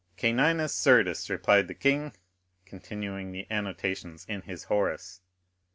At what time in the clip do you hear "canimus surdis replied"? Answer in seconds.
0.17-1.67